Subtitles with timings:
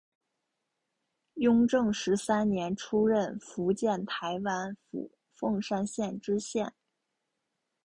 [1.35, 6.73] 雍正十三年出任福建台湾府凤山县知县。